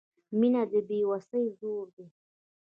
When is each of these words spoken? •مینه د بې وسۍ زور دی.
•مینه 0.39 0.63
د 0.71 0.73
بې 0.87 0.99
وسۍ 1.09 1.45
زور 1.59 1.85
دی. 1.95 2.07